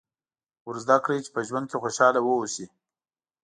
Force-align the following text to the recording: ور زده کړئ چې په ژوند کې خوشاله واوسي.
ور 0.67 0.75
زده 0.83 0.97
کړئ 1.03 1.19
چې 1.25 1.29
په 1.35 1.41
ژوند 1.47 1.65
کې 1.69 1.77
خوشاله 1.81 2.19
واوسي. 2.23 2.65